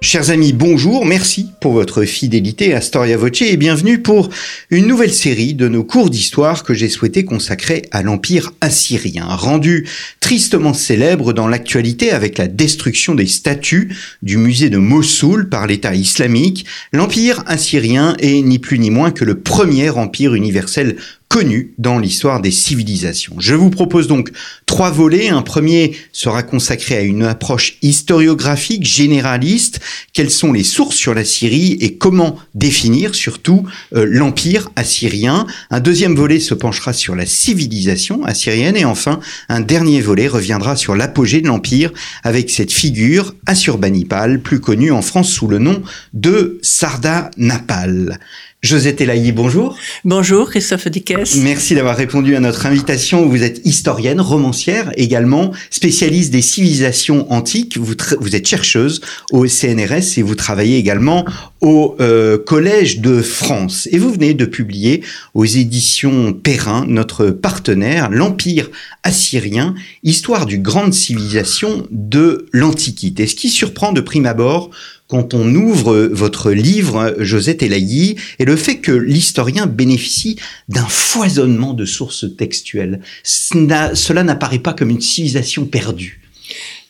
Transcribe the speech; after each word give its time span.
Chers 0.00 0.30
amis, 0.30 0.52
bonjour, 0.52 1.04
merci 1.04 1.48
pour 1.60 1.72
votre 1.72 2.04
fidélité 2.04 2.72
à 2.72 2.80
Storia 2.80 3.16
Voce 3.16 3.42
et 3.42 3.56
bienvenue 3.56 4.00
pour 4.00 4.30
une 4.70 4.86
nouvelle 4.86 5.12
série 5.12 5.54
de 5.54 5.66
nos 5.66 5.82
cours 5.82 6.08
d'histoire 6.08 6.62
que 6.62 6.72
j'ai 6.72 6.88
souhaité 6.88 7.24
consacrer 7.24 7.82
à 7.90 8.02
l'Empire 8.02 8.52
assyrien, 8.60 9.26
rendu 9.26 9.88
tristement 10.20 10.72
célèbre 10.72 11.32
dans 11.32 11.48
l'actualité 11.48 12.12
avec 12.12 12.38
la 12.38 12.46
destruction 12.46 13.16
des 13.16 13.26
statues 13.26 13.92
du 14.22 14.36
musée 14.36 14.70
de 14.70 14.78
Mossoul 14.78 15.48
par 15.48 15.66
l'État 15.66 15.96
islamique. 15.96 16.64
L'Empire 16.92 17.42
assyrien 17.46 18.16
est 18.20 18.40
ni 18.42 18.60
plus 18.60 18.78
ni 18.78 18.90
moins 18.90 19.10
que 19.10 19.24
le 19.24 19.40
premier 19.40 19.90
empire 19.90 20.34
universel 20.34 20.94
connu 21.28 21.74
dans 21.78 21.98
l'histoire 21.98 22.40
des 22.40 22.50
civilisations. 22.50 23.34
Je 23.38 23.54
vous 23.54 23.70
propose 23.70 24.08
donc 24.08 24.30
trois 24.66 24.90
volets. 24.90 25.28
Un 25.28 25.42
premier 25.42 25.96
sera 26.12 26.42
consacré 26.42 26.96
à 26.96 27.02
une 27.02 27.22
approche 27.22 27.76
historiographique 27.82 28.84
généraliste. 28.84 29.80
Quelles 30.14 30.30
sont 30.30 30.52
les 30.52 30.64
sources 30.64 30.96
sur 30.96 31.14
la 31.14 31.24
Syrie 31.24 31.76
et 31.80 31.96
comment 31.96 32.38
définir 32.54 33.14
surtout 33.14 33.64
euh, 33.94 34.06
l'empire 34.08 34.70
assyrien? 34.76 35.46
Un 35.70 35.80
deuxième 35.80 36.14
volet 36.14 36.40
se 36.40 36.54
penchera 36.54 36.92
sur 36.92 37.14
la 37.14 37.26
civilisation 37.26 38.24
assyrienne 38.24 38.76
et 38.76 38.86
enfin 38.86 39.20
un 39.48 39.60
dernier 39.60 40.00
volet 40.00 40.28
reviendra 40.28 40.76
sur 40.76 40.94
l'apogée 40.94 41.42
de 41.42 41.48
l'empire 41.48 41.92
avec 42.24 42.50
cette 42.50 42.72
figure 42.72 43.34
Assurbanipal 43.46 44.40
plus 44.40 44.60
connue 44.60 44.92
en 44.92 45.02
France 45.02 45.30
sous 45.30 45.46
le 45.46 45.58
nom 45.58 45.82
de 46.14 46.58
Sardanapal. 46.62 48.18
José 48.60 48.96
Telaï, 48.96 49.30
bonjour. 49.30 49.76
Bonjour, 50.04 50.50
Christophe 50.50 50.88
Dickès. 50.88 51.36
Merci 51.36 51.76
d'avoir 51.76 51.96
répondu 51.96 52.34
à 52.34 52.40
notre 52.40 52.66
invitation. 52.66 53.24
Vous 53.24 53.44
êtes 53.44 53.60
historienne, 53.64 54.20
romancière 54.20 54.90
également, 54.96 55.52
spécialiste 55.70 56.32
des 56.32 56.42
civilisations 56.42 57.32
antiques. 57.32 57.78
Vous, 57.78 57.94
vous 58.18 58.34
êtes 58.34 58.48
chercheuse 58.48 59.00
au 59.30 59.46
CNRS 59.46 60.18
et 60.18 60.22
vous 60.22 60.34
travaillez 60.34 60.76
également 60.76 61.24
au 61.60 61.94
euh, 62.00 62.36
Collège 62.36 62.98
de 62.98 63.22
France. 63.22 63.88
Et 63.92 63.98
vous 63.98 64.12
venez 64.12 64.34
de 64.34 64.44
publier 64.44 65.04
aux 65.34 65.44
éditions 65.44 66.32
Perrin, 66.32 66.84
notre 66.88 67.30
partenaire, 67.30 68.10
L'Empire 68.10 68.70
assyrien, 69.04 69.76
histoire 70.02 70.46
du 70.46 70.58
grande 70.58 70.94
civilisation 70.94 71.86
de 71.92 72.46
l'Antiquité. 72.52 73.28
Ce 73.28 73.36
qui 73.36 73.50
surprend 73.50 73.92
de 73.92 74.00
prime 74.00 74.26
abord, 74.26 74.70
quand 75.08 75.32
on 75.34 75.54
ouvre 75.54 76.08
votre 76.12 76.52
livre, 76.52 77.16
José 77.18 77.56
Telayi, 77.56 78.16
et 78.38 78.44
le 78.44 78.56
fait 78.56 78.76
que 78.76 78.92
l'historien 78.92 79.66
bénéficie 79.66 80.36
d'un 80.68 80.86
foisonnement 80.86 81.74
de 81.74 81.86
sources 81.86 82.26
textuelles. 82.36 83.00
Cela 83.24 84.22
n'apparaît 84.22 84.58
pas 84.58 84.74
comme 84.74 84.90
une 84.90 85.00
civilisation 85.00 85.64
perdue. 85.64 86.20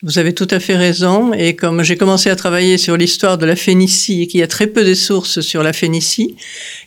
Vous 0.04 0.20
avez 0.20 0.32
tout 0.32 0.46
à 0.52 0.60
fait 0.60 0.76
raison. 0.76 1.32
Et 1.32 1.56
comme 1.56 1.82
j'ai 1.82 1.96
commencé 1.96 2.30
à 2.30 2.36
travailler 2.36 2.78
sur 2.78 2.96
l'histoire 2.96 3.36
de 3.36 3.44
la 3.44 3.56
Phénicie 3.56 4.22
et 4.22 4.26
qu'il 4.28 4.38
y 4.38 4.44
a 4.44 4.46
très 4.46 4.68
peu 4.68 4.84
de 4.84 4.94
sources 4.94 5.40
sur 5.40 5.64
la 5.64 5.72
Phénicie, 5.72 6.36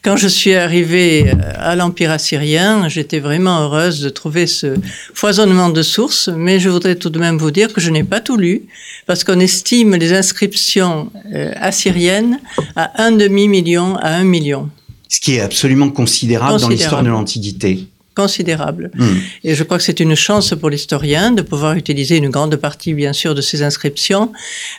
quand 0.01 0.15
je 0.15 0.29
suis 0.29 0.53
arrivée 0.53 1.27
euh, 1.27 1.35
à 1.57 1.75
l'Empire 1.75 2.11
assyrien, 2.11 2.87
j'étais 2.87 3.19
vraiment 3.19 3.63
heureuse 3.63 3.99
de 3.99 4.07
trouver 4.07 4.47
ce 4.47 4.75
foisonnement 5.13 5.69
de 5.69 5.83
sources. 5.83 6.29
Mais 6.29 6.61
je 6.61 6.69
voudrais 6.69 6.95
tout 6.95 7.09
de 7.09 7.19
même 7.19 7.37
vous 7.37 7.51
dire 7.51 7.73
que 7.73 7.81
je 7.81 7.89
n'ai 7.89 8.05
pas 8.05 8.21
tout 8.21 8.37
lu 8.37 8.63
parce 9.07 9.25
qu'on 9.25 9.41
estime 9.41 9.95
les 9.95 10.13
inscriptions 10.13 11.11
euh, 11.33 11.51
assyriennes 11.59 12.39
à 12.77 13.03
un 13.03 13.11
demi-million 13.11 13.97
à 13.97 14.11
un 14.11 14.23
million. 14.23 14.69
Ce 15.09 15.19
qui 15.19 15.35
est 15.35 15.41
absolument 15.41 15.89
considérable. 15.89 16.61
dans 16.61 16.69
l'histoire 16.69 17.03
de 17.03 17.09
l'Antiquité 17.09 17.89
considérable. 18.15 18.91
Hmm. 18.95 19.17
Et 19.43 19.55
je 19.55 19.63
crois 19.63 19.77
que 19.77 19.83
c'est 19.83 19.99
une 19.99 20.15
chance 20.15 20.53
pour 20.59 20.69
l'historien 20.69 21.31
de 21.31 21.41
pouvoir 21.41 21.75
utiliser 21.75 22.17
une 22.17 22.29
grande 22.29 22.55
partie, 22.57 22.93
bien 22.93 23.13
sûr, 23.13 23.35
de 23.35 23.41
ces 23.41 23.63
inscriptions, 23.63 24.31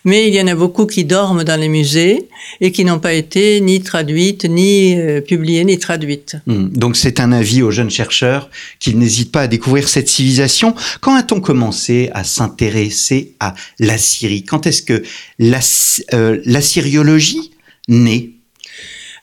mais 0.05 0.29
il 0.29 0.35
y 0.35 0.41
en 0.41 0.47
a 0.47 0.55
beaucoup 0.55 0.87
qui 0.87 1.05
dorment 1.05 1.45
dans 1.45 1.59
les 1.59 1.69
musées 1.69 2.29
et 2.61 2.73
qui 2.73 2.85
n'ont 2.85 2.99
pas 2.99 3.15
été 3.15 3.61
ni 3.61 3.81
traduites, 3.81 4.45
ni 4.45 4.97
euh, 4.97 5.21
publiées, 5.21 5.65
ni 5.65 5.79
traduites. 5.79 6.37
Hmm. 6.47 6.69
Donc 6.69 6.97
c'est 6.97 7.21
un 7.21 7.33
avis 7.33 7.63
aux 7.63 7.71
jeunes 7.71 7.91
chercheurs 7.91 8.51
qu'ils 8.79 8.99
n'hésitent 8.99 9.33
pas 9.33 9.43
à 9.43 9.47
découvrir 9.49 9.89
cette 9.89 10.09
civilisation. 10.09 10.75
Quand 11.01 11.15
a-t-on 11.15 11.41
commencé 11.41 12.11
à 12.13 12.25
s'intéresser 12.25 13.35
à 13.41 13.55
l'Assyrie 13.79 14.45
Quand 14.45 14.67
est-ce 14.67 14.83
que 14.83 15.03
la, 15.39 15.61
euh, 16.13 16.41
l'assyriologie 16.45 17.53
naît? 17.89 18.31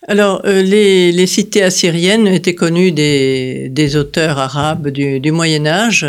Alors, 0.10 0.42
euh, 0.46 0.64
les, 0.64 1.12
les, 1.12 1.28
cités 1.28 1.62
assyriennes 1.62 2.26
étaient 2.26 2.56
connues 2.56 2.92
des, 2.92 3.70
des 3.70 3.96
auteurs 3.96 4.40
arabes 4.40 4.88
du, 4.88 5.20
du 5.20 5.32
Moyen 5.32 5.68
Âge. 5.68 6.08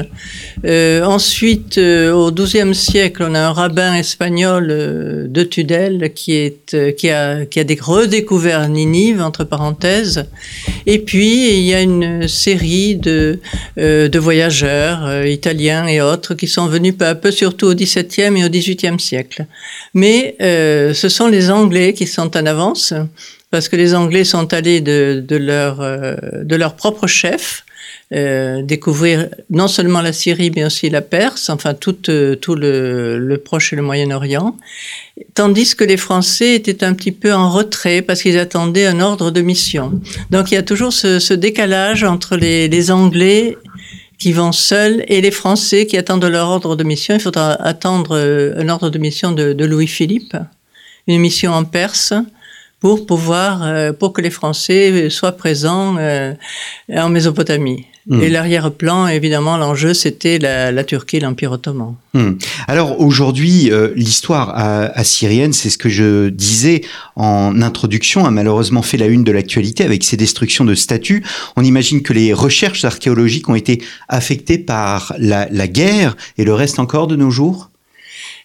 Euh, 0.64 1.04
ensuite, 1.04 1.76
euh, 1.76 2.10
au 2.10 2.32
XIIe 2.32 2.74
siècle, 2.74 3.26
on 3.28 3.34
a 3.34 3.40
un 3.40 3.52
rabbin 3.52 3.94
espagnol 3.94 4.68
euh, 4.70 5.26
de 5.28 5.42
Tudel 5.42 6.14
qui, 6.14 6.32
est, 6.32 6.94
qui, 6.96 7.10
a, 7.10 7.44
qui 7.44 7.60
a 7.60 7.64
redécouvert 7.82 8.66
Ninive, 8.70 9.20
entre 9.20 9.44
parenthèses. 9.44 10.24
Et 10.86 11.00
puis, 11.00 11.58
il 11.58 11.66
y 11.66 11.74
a 11.74 11.82
une 11.82 12.26
série 12.26 12.96
de, 12.96 13.38
de 13.76 14.18
voyageurs 14.18 15.26
italiens 15.26 15.86
et 15.86 16.00
autres 16.00 16.32
qui 16.32 16.46
sont 16.46 16.68
venus 16.68 16.94
peu 16.96 17.04
à 17.04 17.14
peu, 17.14 17.30
surtout 17.30 17.66
au 17.66 17.74
XVIIe 17.74 18.34
et 18.38 18.44
au 18.46 18.48
XVIIIe 18.48 18.98
siècle. 18.98 19.44
Mais 19.92 20.36
ce 20.40 21.08
sont 21.10 21.28
les 21.28 21.50
Anglais 21.50 21.92
qui 21.92 22.06
sont 22.06 22.34
en 22.34 22.46
avance 22.46 22.94
parce 23.50 23.68
que 23.68 23.76
les 23.76 23.94
Anglais 23.94 24.24
sont 24.24 24.52
allés 24.54 24.80
de, 24.80 25.24
de 25.26 25.36
leur, 25.36 25.80
euh, 25.80 26.14
de 26.42 26.56
leur 26.56 26.76
propre 26.76 27.06
chef 27.06 27.64
euh, 28.12 28.62
découvrir 28.62 29.28
non 29.50 29.68
seulement 29.68 30.00
la 30.00 30.12
Syrie, 30.12 30.50
mais 30.54 30.64
aussi 30.64 30.90
la 30.90 31.00
Perse, 31.00 31.48
enfin 31.48 31.74
tout, 31.74 32.10
euh, 32.10 32.34
tout 32.34 32.54
le, 32.54 33.18
le, 33.18 33.38
Proche 33.38 33.72
et 33.72 33.76
le 33.76 33.82
Moyen-Orient, 33.82 34.56
tandis 35.34 35.76
que 35.76 35.84
les 35.84 35.96
Français 35.96 36.54
étaient 36.54 36.84
un 36.84 36.94
petit 36.94 37.12
peu 37.12 37.32
en 37.32 37.50
retrait 37.50 38.02
parce 38.02 38.22
qu'ils 38.22 38.38
attendaient 38.38 38.86
un 38.86 39.00
ordre 39.00 39.30
de 39.30 39.40
mission. 39.40 40.00
Donc 40.30 40.50
il 40.50 40.54
y 40.54 40.56
a 40.56 40.62
toujours 40.62 40.92
ce, 40.92 41.18
ce 41.20 41.34
décalage 41.34 42.02
entre 42.04 42.36
les, 42.36 42.68
les 42.68 42.90
Anglais 42.90 43.56
qui 44.18 44.32
vont 44.32 44.52
seuls 44.52 45.04
et 45.08 45.20
les 45.20 45.30
Français 45.30 45.86
qui 45.86 45.96
attendent 45.96 46.24
leur 46.24 46.48
ordre 46.48 46.76
de 46.76 46.84
mission. 46.84 47.14
Il 47.14 47.20
faudra 47.20 47.52
attendre 47.52 48.16
un 48.56 48.68
ordre 48.68 48.90
de 48.90 48.98
mission 48.98 49.32
de, 49.32 49.52
de 49.52 49.64
Louis-Philippe, 49.64 50.36
une 51.06 51.20
mission 51.20 51.52
en 51.52 51.64
Perse 51.64 52.12
pour 52.80 53.04
pouvoir, 53.06 53.62
euh, 53.62 53.92
pour 53.92 54.12
que 54.12 54.22
les 54.22 54.30
Français 54.30 55.10
soient 55.10 55.32
présents 55.32 55.96
euh, 55.98 56.32
en 56.88 57.10
Mésopotamie. 57.10 57.84
Hmm. 58.06 58.22
Et 58.22 58.30
l'arrière-plan, 58.30 59.08
évidemment, 59.08 59.58
l'enjeu, 59.58 59.92
c'était 59.92 60.38
la, 60.38 60.72
la, 60.72 60.84
Turquie, 60.84 61.20
l'Empire 61.20 61.52
ottoman. 61.52 61.94
Hmm. 62.14 62.32
Alors 62.66 62.98
aujourd'hui, 62.98 63.70
euh, 63.70 63.92
l'histoire 63.94 64.52
assyrienne, 64.94 65.52
c'est 65.52 65.68
ce 65.68 65.76
que 65.76 65.90
je 65.90 66.30
disais 66.30 66.80
en 67.14 67.60
introduction, 67.60 68.24
a 68.24 68.30
malheureusement 68.30 68.80
fait 68.80 68.96
la 68.96 69.06
une 69.06 69.22
de 69.22 69.32
l'actualité 69.32 69.84
avec 69.84 70.02
ces 70.02 70.16
destructions 70.16 70.64
de 70.64 70.74
statues. 70.74 71.22
On 71.56 71.62
imagine 71.62 72.00
que 72.00 72.14
les 72.14 72.32
recherches 72.32 72.86
archéologiques 72.86 73.50
ont 73.50 73.54
été 73.54 73.82
affectées 74.08 74.58
par 74.58 75.14
la, 75.18 75.46
la 75.50 75.68
guerre 75.68 76.16
et 76.38 76.44
le 76.44 76.54
reste 76.54 76.78
encore 76.78 77.06
de 77.06 77.16
nos 77.16 77.30
jours? 77.30 77.70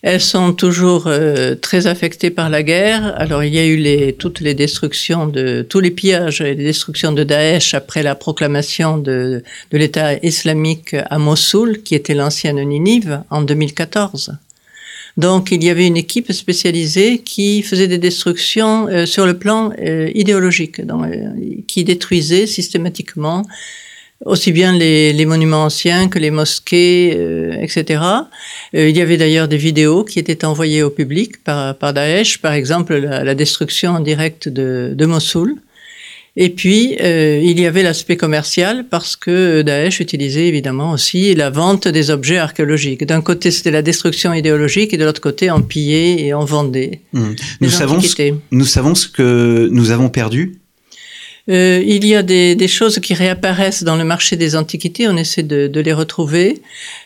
Elles 0.06 0.22
sont 0.22 0.54
toujours 0.54 1.08
euh, 1.08 1.56
très 1.56 1.88
affectées 1.88 2.30
par 2.30 2.52
la 2.52 2.62
guerre. 2.62 3.20
Alors 3.20 3.44
il 3.44 3.52
y 3.56 3.58
a 3.58 3.66
eu 3.66 3.76
les, 3.76 4.14
toutes 4.14 4.40
les 4.40 4.54
destructions 4.54 5.26
de 5.26 5.66
tous 5.68 5.80
les 5.80 5.90
pillages 5.90 6.42
et 6.42 6.54
les 6.54 6.64
destructions 6.64 7.12
de 7.12 7.24
Daesh 7.24 7.74
après 7.74 8.04
la 8.04 8.14
proclamation 8.14 9.00
de, 9.00 9.42
de 9.72 9.78
l'État 9.80 10.14
islamique 10.24 10.96
à 11.10 11.18
Mossoul, 11.18 11.82
qui 11.82 11.96
était 11.96 12.14
l'ancienne 12.14 12.62
Ninive, 12.62 13.24
en 13.32 13.42
2014. 13.42 14.38
Donc 15.18 15.52
il 15.52 15.64
y 15.64 15.72
avait 15.72 15.88
une 15.88 15.98
équipe 15.98 16.32
spécialisée 16.32 17.18
qui 17.18 17.64
faisait 17.64 17.88
des 17.88 17.98
destructions 17.98 18.88
euh, 18.88 19.08
sur 19.08 19.26
le 19.26 19.40
plan 19.40 19.72
euh, 19.80 20.12
idéologique, 20.14 20.86
donc, 20.86 21.08
qui 21.66 21.84
détruisait 21.84 22.46
systématiquement 22.46 23.44
aussi 24.26 24.52
bien 24.52 24.76
les, 24.78 25.14
les, 25.14 25.26
monuments 25.26 25.66
anciens 25.66 26.10
que 26.10 26.20
les 26.20 26.32
mosquées, 26.32 27.14
euh, 27.16 27.62
etc. 27.62 28.02
Euh, 28.74 28.90
il 28.90 28.98
y 28.98 29.02
avait 29.02 29.18
d'ailleurs 29.18 29.48
des 29.48 29.58
vidéos 29.58 30.04
qui 30.04 30.20
étaient 30.20 30.44
envoyées 30.44 30.84
au 30.84 30.90
public 30.90 31.44
par, 31.44 31.76
par 31.76 31.94
Daesh, 31.94 32.40
par 32.40 32.54
exemple 32.54 32.96
la, 32.96 33.24
la 33.24 33.36
destruction 33.36 33.92
en 33.92 34.00
direct 34.00 34.50
de, 34.50 34.94
de 34.96 35.06
Mossoul. 35.06 35.56
Et 36.38 36.50
puis, 36.50 36.98
euh, 37.00 37.40
il 37.42 37.58
y 37.62 37.66
avait 37.66 37.82
l'aspect 37.82 38.18
commercial 38.18 38.86
parce 38.90 39.16
que 39.16 39.62
Daesh 39.62 40.02
utilisait 40.02 40.48
évidemment 40.48 40.92
aussi 40.92 41.34
la 41.34 41.50
vente 41.50 41.88
des 41.88 42.12
objets 42.12 42.40
archéologiques. 42.40 43.06
D'un 43.06 43.22
côté, 43.22 43.52
c'était 43.52 43.72
la 43.72 43.82
destruction 43.82 44.34
idéologique 44.34 44.94
et 44.94 44.98
de 44.98 45.06
l'autre 45.06 45.22
côté, 45.22 45.50
on 45.50 45.62
pillait 45.62 46.20
et 46.20 46.34
on 46.34 46.44
vendait. 46.44 47.00
Mmh. 47.14 47.30
Nous, 47.62 47.70
savons 47.70 48.02
ce, 48.02 48.34
nous 48.52 48.66
savons 48.66 48.96
ce 48.96 49.08
que 49.08 49.70
nous 49.72 49.92
avons 49.92 50.10
perdu 50.10 50.58
euh, 51.50 51.84
il 51.86 52.06
y 52.06 52.16
a 52.16 52.24
des, 52.24 52.56
des, 52.56 52.68
choses 52.68 53.00
qui 53.00 53.14
réapparaissent 53.14 53.84
dans 53.84 53.96
le 53.96 54.04
marché 54.04 54.36
des 54.36 54.56
antiquités, 54.56 55.08
on 55.08 55.16
essaie 55.16 55.44
de, 55.44 55.68
de 55.68 55.80
les 55.80 55.94
retrouver, 55.94 56.62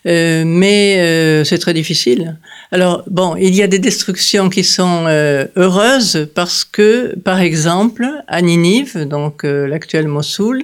euh, 0.05 0.43
mais 0.45 0.97
euh, 0.99 1.43
c'est 1.43 1.57
très 1.57 1.73
difficile. 1.73 2.37
Alors 2.71 3.03
bon, 3.07 3.35
il 3.35 3.53
y 3.53 3.63
a 3.63 3.67
des 3.67 3.79
destructions 3.79 4.49
qui 4.49 4.63
sont 4.63 5.05
euh, 5.07 5.45
heureuses 5.57 6.29
parce 6.35 6.63
que, 6.63 7.15
par 7.19 7.41
exemple, 7.41 8.07
à 8.27 8.41
Ninive, 8.41 9.05
donc 9.05 9.43
euh, 9.43 9.67
l'actuel 9.67 10.07
Mossoul, 10.07 10.63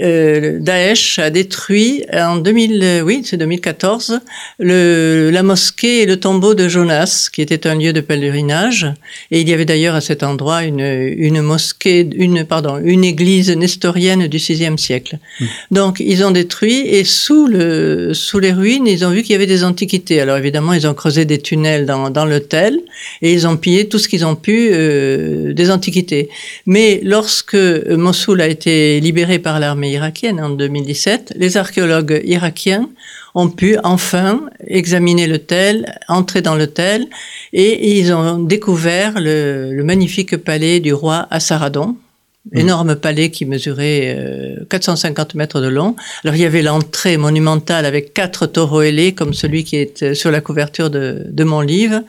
euh, 0.00 0.58
Daesh 0.60 1.18
a 1.18 1.30
détruit 1.30 2.04
en 2.12 2.36
2000, 2.36 3.02
oui, 3.04 3.22
c'est 3.24 3.36
2014, 3.36 4.20
le, 4.60 5.30
la 5.32 5.42
mosquée 5.42 6.02
et 6.02 6.06
le 6.06 6.20
tombeau 6.20 6.54
de 6.54 6.68
Jonas, 6.68 7.28
qui 7.32 7.42
était 7.42 7.66
un 7.66 7.74
lieu 7.74 7.92
de 7.92 8.00
pèlerinage. 8.00 8.86
Et 9.32 9.40
il 9.40 9.48
y 9.48 9.52
avait 9.52 9.64
d'ailleurs 9.64 9.96
à 9.96 10.00
cet 10.00 10.22
endroit 10.22 10.62
une, 10.62 10.80
une 10.80 11.42
mosquée, 11.42 12.08
une, 12.14 12.44
pardon, 12.44 12.80
une 12.82 13.02
église 13.02 13.50
nestorienne 13.50 14.28
du 14.28 14.38
VIe 14.38 14.78
siècle. 14.78 15.18
Mmh. 15.40 15.46
Donc, 15.72 15.98
ils 15.98 16.24
ont 16.24 16.30
détruit 16.30 16.86
et 16.86 17.02
sous 17.02 17.48
le, 17.48 18.14
sous 18.14 18.38
les 18.38 18.52
ruines, 18.52 18.86
ils 18.86 19.04
ont 19.04 19.10
vu 19.10 19.22
qu'il 19.22 19.32
y 19.32 19.36
avait 19.36 19.46
des 19.46 19.64
antiquités. 19.64 20.20
Alors, 20.20 20.36
évidemment, 20.36 20.74
ils 20.74 20.86
ont 20.86 20.94
creusé 20.94 21.24
des 21.24 21.38
tunnels 21.38 21.86
dans, 21.86 22.08
dans 22.08 22.24
l'hôtel 22.24 22.78
et 23.20 23.32
ils 23.32 23.48
ont 23.48 23.56
pillé 23.56 23.88
tout 23.88 23.98
ce 23.98 24.08
qu'ils 24.08 24.24
ont 24.24 24.36
pu 24.36 24.70
euh, 24.72 25.52
des 25.52 25.72
antiquités. 25.72 26.28
Mais 26.66 27.00
lorsque 27.02 27.56
Mossoul 27.56 28.40
a 28.40 28.46
été 28.46 29.00
libéré 29.00 29.40
par 29.40 29.58
l'armée 29.58 29.81
irakienne 29.90 30.40
en 30.40 30.50
2017, 30.50 31.34
les 31.36 31.56
archéologues 31.56 32.20
irakiens 32.24 32.88
ont 33.34 33.48
pu 33.48 33.76
enfin 33.82 34.42
examiner 34.66 35.26
l'hôtel, 35.26 35.98
entrer 36.08 36.42
dans 36.42 36.54
l'hôtel, 36.54 37.06
et 37.52 37.98
ils 37.98 38.12
ont 38.12 38.38
découvert 38.38 39.20
le, 39.20 39.72
le 39.72 39.84
magnifique 39.84 40.36
palais 40.36 40.80
du 40.80 40.92
roi 40.92 41.26
Assaradon, 41.30 41.96
mmh. 42.52 42.58
énorme 42.58 42.96
palais 42.96 43.30
qui 43.30 43.46
mesurait 43.46 44.14
euh, 44.18 44.64
450 44.68 45.34
mètres 45.34 45.60
de 45.60 45.68
long. 45.68 45.96
Alors 46.24 46.34
il 46.34 46.42
y 46.42 46.44
avait 46.44 46.62
l'entrée 46.62 47.16
monumentale 47.16 47.86
avec 47.86 48.12
quatre 48.12 48.46
taureaux 48.46 48.82
ailés, 48.82 49.12
comme 49.12 49.32
celui 49.32 49.64
qui 49.64 49.76
est 49.76 50.02
euh, 50.02 50.14
sur 50.14 50.30
la 50.30 50.40
couverture 50.40 50.90
de, 50.90 51.24
de 51.26 51.44
mon 51.44 51.60
livre, 51.60 52.02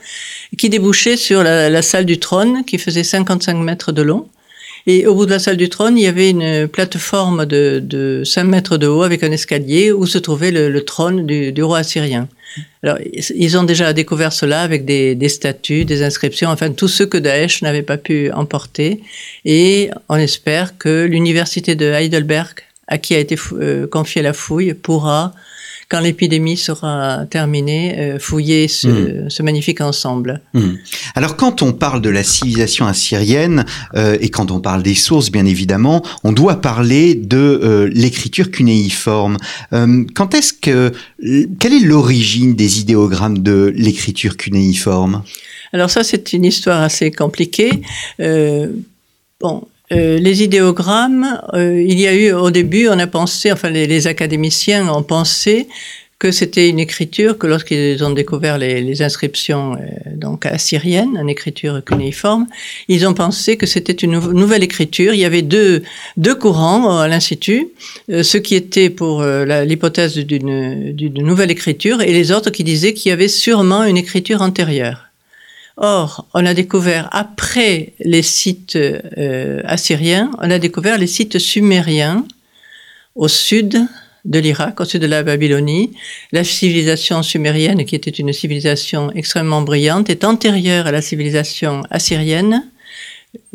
qui 0.58 0.68
débouchait 0.68 1.16
sur 1.16 1.42
la, 1.42 1.70
la, 1.70 1.82
salle 1.82 2.04
du 2.04 2.18
trône, 2.18 2.64
qui 2.64 2.78
faisait 2.78 3.04
55 3.04 3.54
mètres 3.54 3.92
de 3.92 4.02
long. 4.02 4.28
Et 4.86 5.06
au 5.06 5.14
bout 5.14 5.24
de 5.24 5.30
la 5.30 5.38
salle 5.38 5.56
du 5.56 5.70
trône, 5.70 5.96
il 5.96 6.04
y 6.04 6.06
avait 6.06 6.30
une 6.30 6.68
plateforme 6.68 7.46
de, 7.46 7.80
de 7.82 8.22
5 8.24 8.44
mètres 8.44 8.76
de 8.76 8.86
haut 8.86 9.02
avec 9.02 9.22
un 9.22 9.32
escalier 9.32 9.92
où 9.92 10.04
se 10.04 10.18
trouvait 10.18 10.50
le, 10.50 10.84
trône 10.84 11.26
du, 11.26 11.62
roi 11.62 11.78
assyrien. 11.78 12.28
Alors, 12.82 12.98
ils 13.02 13.56
ont 13.56 13.62
déjà 13.64 13.94
découvert 13.94 14.32
cela 14.32 14.60
avec 14.60 14.84
des, 14.84 15.14
des, 15.14 15.30
statues, 15.30 15.86
des 15.86 16.02
inscriptions, 16.02 16.50
enfin 16.50 16.70
tout 16.70 16.88
ce 16.88 17.02
que 17.02 17.16
Daesh 17.16 17.62
n'avait 17.62 17.82
pas 17.82 17.96
pu 17.96 18.30
emporter. 18.32 19.00
Et 19.46 19.90
on 20.10 20.16
espère 20.16 20.76
que 20.76 21.04
l'université 21.04 21.74
de 21.76 21.86
Heidelberg, 21.86 22.60
à 22.86 22.98
qui 22.98 23.14
a 23.14 23.18
été 23.18 23.36
euh, 23.52 23.86
confiée 23.86 24.20
la 24.20 24.34
fouille, 24.34 24.74
pourra 24.74 25.32
quand 25.88 26.00
l'épidémie 26.00 26.56
sera 26.56 27.24
terminée, 27.30 27.98
euh, 27.98 28.18
fouiller 28.18 28.68
ce, 28.68 28.88
mmh. 28.88 29.30
ce, 29.30 29.42
magnifique 29.42 29.80
ensemble. 29.80 30.40
Mmh. 30.54 30.60
Alors 31.14 31.36
quand 31.36 31.62
on 31.62 31.72
parle 31.72 32.00
de 32.00 32.10
la 32.10 32.22
civilisation 32.22 32.86
assyrienne 32.86 33.64
euh, 33.94 34.16
et 34.20 34.30
quand 34.30 34.50
on 34.50 34.60
parle 34.60 34.82
des 34.82 34.94
sources, 34.94 35.30
bien 35.30 35.46
évidemment, 35.46 36.02
on 36.22 36.32
doit 36.32 36.60
parler 36.60 37.14
de 37.14 37.36
euh, 37.36 37.90
l'écriture 37.92 38.50
cunéiforme. 38.50 39.36
Euh, 39.72 40.04
quand 40.14 40.34
est-ce 40.34 40.52
que 40.52 40.92
quelle 41.58 41.72
est 41.72 41.84
l'origine 41.84 42.54
des 42.54 42.80
idéogrammes 42.80 43.38
de 43.38 43.72
l'écriture 43.76 44.36
cunéiforme? 44.36 45.22
Alors 45.72 45.90
ça, 45.90 46.04
c'est 46.04 46.32
une 46.32 46.44
histoire 46.44 46.82
assez 46.82 47.10
compliquée. 47.10 47.82
Euh, 48.20 48.68
bon, 49.40 49.66
euh, 49.94 50.18
les 50.18 50.42
idéogrammes, 50.42 51.40
euh, 51.52 51.80
il 51.80 52.00
y 52.00 52.06
a 52.06 52.14
eu 52.14 52.32
au 52.32 52.50
début, 52.50 52.88
on 52.88 52.98
a 52.98 53.06
pensé, 53.06 53.52
enfin 53.52 53.70
les, 53.70 53.86
les 53.86 54.06
académiciens 54.06 54.88
ont 54.88 55.02
pensé 55.02 55.68
que 56.18 56.32
c'était 56.32 56.68
une 56.68 56.78
écriture 56.78 57.36
que 57.38 57.46
lorsqu'ils 57.46 58.02
ont 58.02 58.10
découvert 58.10 58.56
les, 58.56 59.02
inscriptions 59.02 59.74
euh, 59.74 59.76
donc 60.16 60.46
assyriennes, 60.46 61.18
une 61.20 61.28
écriture 61.28 61.84
cunéiforme, 61.84 62.46
ils 62.88 63.06
ont 63.06 63.14
pensé 63.14 63.56
que 63.56 63.66
c'était 63.66 63.92
une 63.92 64.18
nouvelle 64.18 64.62
écriture. 64.64 65.14
Il 65.14 65.20
y 65.20 65.24
avait 65.24 65.42
deux 65.42 65.82
deux 66.16 66.34
courants 66.34 66.98
à 66.98 67.06
l'institut, 67.08 67.68
ceux 68.08 68.38
qui 68.38 68.54
étaient 68.54 68.90
pour 68.90 69.22
l'hypothèse 69.22 70.16
d'une 70.16 71.22
nouvelle 71.22 71.50
écriture 71.50 72.00
et 72.00 72.12
les 72.12 72.32
autres 72.32 72.50
qui 72.50 72.64
disaient 72.64 72.94
qu'il 72.94 73.10
y 73.10 73.12
avait 73.12 73.28
sûrement 73.28 73.84
une 73.84 73.96
écriture 73.96 74.40
antérieure. 74.40 75.13
Or, 75.76 76.26
on 76.34 76.46
a 76.46 76.54
découvert 76.54 77.08
après 77.10 77.94
les 77.98 78.22
sites 78.22 78.76
euh, 78.76 79.60
assyriens, 79.64 80.30
on 80.38 80.50
a 80.50 80.58
découvert 80.58 80.98
les 80.98 81.08
sites 81.08 81.38
sumériens 81.38 82.24
au 83.16 83.26
sud 83.26 83.84
de 84.24 84.38
l'Irak, 84.38 84.80
au 84.80 84.84
sud 84.84 85.02
de 85.02 85.06
la 85.06 85.22
Babylonie. 85.22 85.92
La 86.32 86.44
civilisation 86.44 87.22
sumérienne, 87.22 87.84
qui 87.84 87.96
était 87.96 88.10
une 88.10 88.32
civilisation 88.32 89.10
extrêmement 89.12 89.62
brillante, 89.62 90.10
est 90.10 90.24
antérieure 90.24 90.86
à 90.86 90.92
la 90.92 91.02
civilisation 91.02 91.82
assyrienne 91.90 92.62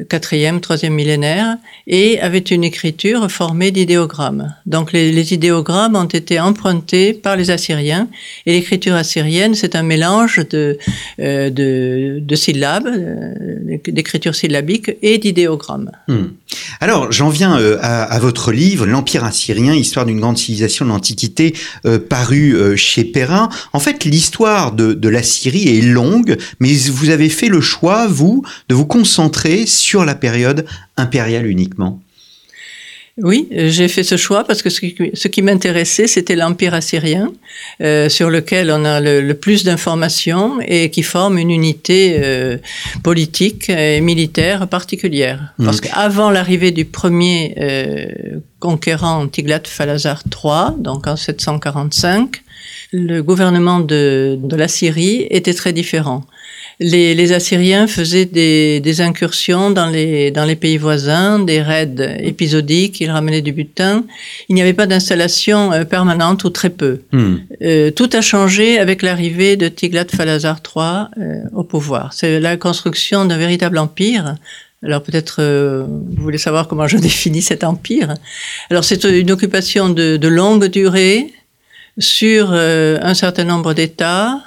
quatrième, 0.08 0.62
troisième 0.62 0.94
millénaire, 0.94 1.58
et 1.88 2.20
avait 2.20 2.40
une 2.40 2.64
écriture 2.64 3.30
formée 3.30 3.72
d'idéogrammes. 3.72 4.54
Donc 4.66 4.92
les, 4.94 5.34
idéogrammes 5.34 5.96
ont 5.96 6.06
été 6.06 6.40
empruntés 6.40 7.14
par 7.14 7.36
les 7.36 7.52
Assyriens, 7.52 8.08
et 8.46 8.54
l'écriture 8.54 8.96
assyrienne, 8.96 9.56
c'est 9.56 9.76
un 9.76 9.84
mélange 9.84 10.42
de, 10.50 10.78
euh, 11.20 11.50
de, 11.50 12.36
syllabes, 12.36 12.88
euh, 12.88 13.78
d'écriture 13.88 14.36
syllabique 14.36 14.92
et 15.02 15.18
d'idéogrammes. 15.18 15.92
Hmm. 16.08 16.28
Alors 16.80 17.12
j'en 17.12 17.30
viens 17.30 17.60
euh, 17.60 17.78
à, 17.82 18.20
votre 18.20 18.52
livre, 18.52 18.86
L'Empire 18.86 19.24
assyrien, 19.24 19.74
histoire 19.74 20.06
d'une 20.06 20.20
grande 20.20 20.38
civilisation 20.38 20.86
de 20.86 20.90
l'Antiquité, 20.90 21.56
euh, 21.86 22.00
paru 22.00 22.56
euh, 22.56 22.76
chez 22.76 23.04
Perrin. 23.04 23.50
En 23.74 23.80
fait, 23.80 24.06
l'histoire 24.06 24.72
de, 24.72 24.94
de 24.94 25.10
la 25.10 25.24
Syrie 25.24 25.78
est 25.78 25.82
longue, 25.82 26.38
mais 26.60 26.74
vous 26.74 27.10
avez 27.10 27.30
fait 27.30 27.50
le 27.50 27.62
choix, 27.62 28.08
vous, 28.08 28.44
de 28.70 28.76
vous 28.76 28.86
concentrer 28.86 29.66
sur 29.66 30.06
la 30.06 30.16
période 30.16 30.66
impériale 30.98 31.46
uniquement 31.46 32.00
oui, 33.22 33.48
j'ai 33.52 33.88
fait 33.88 34.04
ce 34.04 34.18
choix 34.18 34.44
parce 34.44 34.62
que 34.62 34.70
ce 34.70 34.80
qui, 34.80 34.96
ce 35.14 35.28
qui 35.28 35.42
m'intéressait, 35.42 36.08
c'était 36.08 36.36
l'Empire 36.36 36.74
assyrien, 36.74 37.32
euh, 37.82 38.10
sur 38.10 38.30
lequel 38.30 38.72
on 38.72 38.86
a 38.86 39.00
le, 39.00 39.22
le 39.22 39.34
plus 39.34 39.64
d'informations 39.64 40.60
et 40.62 40.90
qui 40.90 41.04
forme 41.04 41.38
une 41.38 41.52
unité 41.52 42.18
euh, 42.20 42.58
politique 43.04 43.70
et 43.70 44.02
militaire 44.02 44.68
particulière. 44.68 45.54
Mmh. 45.58 45.66
Parce 45.66 45.82
qu'avant 45.82 46.30
l'arrivée 46.30 46.72
du 46.72 46.86
premier 46.86 47.56
euh, 47.60 48.40
conquérant 48.60 49.28
Tiglath-Phalazar 49.28 50.24
III, 50.32 50.82
donc 50.82 51.08
en 51.08 51.16
745, 51.16 52.42
le 52.92 53.22
gouvernement 53.22 53.80
de, 53.80 54.38
de 54.42 54.56
la 54.56 54.68
Syrie 54.68 55.28
était 55.30 55.54
très 55.54 55.74
différent 55.74 56.24
les, 56.80 57.14
les 57.14 57.34
Assyriens 57.34 57.88
faisaient 57.88 58.26
des, 58.26 58.80
des, 58.80 59.02
incursions 59.02 59.70
dans 59.72 59.88
les, 59.88 60.32
dans 60.32 60.46
les 60.46 60.56
pays 60.56 60.78
voisins, 60.78 61.40
des 61.40 61.62
raids 61.62 62.18
épisodiques, 62.20 63.02
ils 63.02 63.12
ramenaient 63.12 63.42
du 63.42 63.52
butin. 63.52 64.06
Il 64.48 64.56
n'y 64.56 64.62
avait 64.62 64.74
pas 64.74 64.88
d'installation 64.88 65.74
euh, 65.74 65.84
permanente 65.84 66.44
ou 66.46 66.50
très 66.50 66.70
peu. 66.70 67.02
Hmm. 67.12 67.36
Euh, 67.62 67.92
tout 67.92 68.10
a 68.14 68.22
changé 68.22 68.80
avec 68.80 69.02
l'arrivée 69.02 69.58
de 69.58 69.68
Tiglath-Phalazar 69.68 70.58
III 70.64 71.08
euh, 71.18 71.42
au 71.54 71.64
pouvoir. 71.64 72.14
C'est 72.14 72.40
la 72.40 72.56
construction 72.56 73.26
d'un 73.26 73.38
véritable 73.38 73.78
empire. 73.78 74.36
Alors 74.82 75.04
peut-être 75.04 75.38
euh, 75.40 75.84
vous 75.86 76.24
voulez 76.24 76.38
savoir 76.38 76.68
comment 76.68 76.88
je 76.88 76.98
définis 77.10 77.42
cet 77.42 77.64
empire. 77.64 78.14
Alors 78.70 78.84
c'est 78.84 79.04
une 79.04 79.32
occupation 79.32 79.90
de, 79.90 80.18
de 80.18 80.28
longue 80.28 80.66
durée 80.66 81.34
sur 81.98 82.52
euh, 82.54 82.98
un 83.02 83.14
certain 83.14 83.44
nombre 83.44 83.74
d'États 83.74 84.42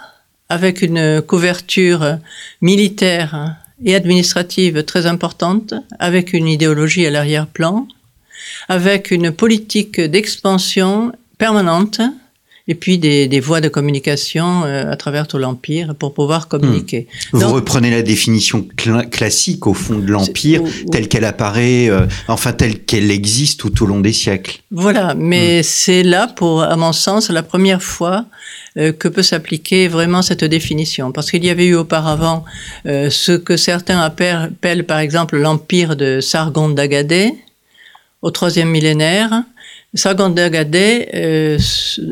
avec 0.52 0.82
une 0.82 1.22
couverture 1.22 2.18
militaire 2.60 3.56
et 3.82 3.94
administrative 3.94 4.84
très 4.84 5.06
importante, 5.06 5.72
avec 5.98 6.34
une 6.34 6.46
idéologie 6.46 7.06
à 7.06 7.10
l'arrière-plan, 7.10 7.88
avec 8.68 9.10
une 9.10 9.32
politique 9.32 9.98
d'expansion 9.98 11.12
permanente 11.38 12.02
et 12.68 12.74
puis 12.74 12.98
des, 12.98 13.26
des, 13.26 13.40
voies 13.40 13.60
de 13.60 13.68
communication 13.68 14.64
euh, 14.64 14.90
à 14.90 14.96
travers 14.96 15.26
tout 15.26 15.38
l'Empire 15.38 15.94
pour 15.96 16.14
pouvoir 16.14 16.48
communiquer. 16.48 17.08
Mmh. 17.32 17.38
Vous 17.38 17.52
reprenez 17.52 17.90
la 17.90 18.02
définition 18.02 18.66
cl 18.76 19.08
classique 19.10 19.66
au 19.66 19.74
fond 19.74 19.98
de 19.98 20.06
l'Empire, 20.06 20.62
telle 20.90 21.08
qu'elle 21.08 21.24
apparaît, 21.24 21.88
euh, 21.88 22.06
enfin 22.28 22.52
telle 22.52 22.78
qu'elle 22.78 23.10
existe 23.10 23.60
tout 23.60 23.82
au 23.82 23.86
long 23.86 24.00
des 24.00 24.12
siècles. 24.12 24.60
Voilà, 24.70 25.14
mais 25.14 25.60
mmh. 25.60 25.62
c'est 25.64 26.02
là, 26.02 26.28
pour, 26.28 26.62
à 26.62 26.76
mon 26.76 26.92
sens, 26.92 27.30
la 27.30 27.42
première 27.42 27.82
fois 27.82 28.26
euh, 28.76 28.92
que 28.92 29.08
peut 29.08 29.22
s'appliquer 29.22 29.88
vraiment 29.88 30.22
cette 30.22 30.44
définition. 30.44 31.10
Parce 31.10 31.30
qu'il 31.30 31.44
y 31.44 31.50
avait 31.50 31.66
eu 31.66 31.74
auparavant 31.74 32.44
ce 32.84 33.32
que 33.32 33.56
certains 33.56 34.00
appellent, 34.00 34.50
appellent 34.52 34.86
par 34.86 34.98
exemple 34.98 35.36
l'empire 35.36 35.96
de 35.96 36.20
Sargon 36.20 36.68
d'Agadé 36.68 37.32
au 38.22 38.30
troisième 38.30 38.70
millénaire, 38.70 39.42
Sargon 39.94 40.30
d'Agadeh 40.30 41.08
euh, 41.14 41.58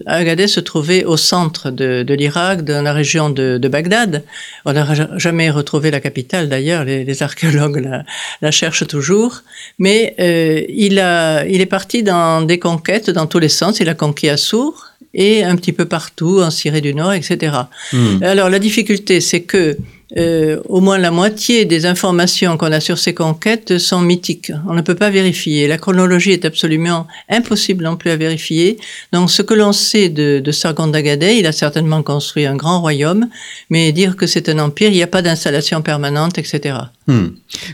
Agadeh 0.05 0.49
se 0.49 0.61
trouvait 0.61 1.05
au 1.05 1.17
centre 1.17 1.71
de, 1.71 2.03
de 2.03 2.15
l'Irak, 2.15 2.63
dans 2.63 2.83
la 2.83 2.93
région 2.93 3.31
de, 3.31 3.57
de 3.57 3.69
Bagdad. 3.69 4.23
On 4.67 4.75
n'a 4.75 5.19
jamais 5.19 5.49
retrouvé 5.51 5.91
la 5.91 6.01
capitale 6.01 6.51
d'ailleurs, 6.51 6.85
les, 6.85 7.05
les, 7.05 7.23
archéologues 7.23 7.79
la, 7.79 8.05
la, 8.43 8.51
cherchent 8.51 8.87
toujours. 8.87 9.43
Mais 9.79 10.15
euh, 10.21 10.63
il, 10.69 11.01
a, 11.01 11.47
il 11.47 11.63
est 11.63 11.67
parti 11.67 12.03
dans 12.03 12.43
des 12.43 12.59
conquêtes 12.59 13.09
dans 13.09 13.27
tous 13.27 13.39
les 13.39 13.49
sens. 13.49 13.81
Il 13.81 13.89
a 13.89 13.95
conquis 13.95 14.29
Assour 14.29 14.89
et 15.15 15.43
un 15.43 15.57
petit 15.57 15.73
peu 15.73 15.87
partout, 15.87 16.41
en 16.43 16.51
Syrie 16.51 16.83
du 16.83 16.95
Nord, 16.95 17.15
etc. 17.15 17.57
Hmm. 17.93 18.23
Alors 18.23 18.51
la 18.51 18.59
difficulté, 18.59 19.21
c'est 19.21 19.43
que 19.43 19.77
euh, 20.17 20.61
au 20.69 20.81
moins 20.81 20.99
la 20.99 21.11
moitié 21.11 21.65
des 21.65 21.87
informations 21.87 22.57
qu'on 22.57 22.73
a 22.73 22.81
sur 22.81 22.99
ces 22.99 23.15
conquêtes 23.15 23.79
sont 23.79 24.01
mythiques. 24.01 24.53
On 24.69 24.75
ne 24.75 24.83
peut 24.83 24.95
pas 24.95 25.11
vérifier. 25.11 25.69
La 25.69 25.79
chronologie 25.79 26.33
est 26.33 26.45
absolument 26.45 27.07
impossible 27.29 27.85
non 27.85 27.97
plus 27.97 28.11
à 28.11 28.17
vérifier. 28.17 28.79
Donc 29.13 29.31
ce 29.31 29.43
que 29.43 29.55
l'on 29.55 29.73
sait 29.73 30.09
de, 30.09 30.51
Sargon 30.51 30.89
d'Agadeh, 30.89 31.39
il 31.39 31.47
a 31.47 31.53
certainement 31.53 32.03
construit 32.03 32.47
un 32.47 32.57
grand 32.57 32.81
royaume, 32.81 33.29
mais 33.71 33.93
dire 33.93 34.17
que 34.17 34.27
c'est 34.27 34.49
un 34.49 34.59
empire, 34.59 34.89
il 34.89 34.95
n'y 34.95 35.03
a 35.03 35.07
pas 35.07 35.23
d'installation 35.23 35.81
permanente, 35.81 36.39
etc. 36.39 36.77
Hmm. 37.07 37.29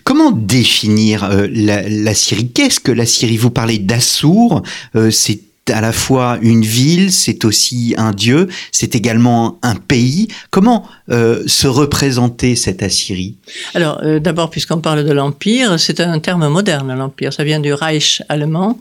Comment 0.05 0.31
définir 0.31 1.25
euh, 1.25 1.47
la, 1.51 1.89
la, 1.89 2.15
Syrie? 2.15 2.51
Qu'est-ce 2.53 2.81
que 2.81 2.93
la 2.93 3.07
Syrie? 3.07 3.37
Vous 3.37 3.51
parlez 3.51 3.79
d'Assour, 3.79 4.63
euh, 4.95 5.11
c'est 5.11 5.41
à 5.71 5.81
la 5.81 5.93
fois 5.93 6.39
une 6.43 6.63
ville, 6.63 7.13
c'est 7.13 7.45
aussi 7.45 7.95
un 7.97 8.13
dieu, 8.13 8.49
c'est 8.73 8.95
également 8.95 9.59
un 9.63 9.75
pays. 9.75 10.29
Comment 10.51 10.87
euh, 11.11 11.43
se 11.47 11.67
représenter 11.67 12.57
cette 12.57 12.83
Assyrie? 12.83 13.37
Alors, 13.75 14.01
euh, 14.03 14.19
d'abord, 14.19 14.51
puisqu'on 14.51 14.81
parle 14.81 15.05
de 15.05 15.13
l'Empire, 15.13 15.79
c'est 15.79 16.01
un 16.01 16.19
terme 16.19 16.49
moderne, 16.49 16.95
l'Empire. 16.95 17.33
Ça 17.33 17.45
vient 17.45 17.61
du 17.61 17.73
Reich 17.73 18.23
allemand, 18.29 18.79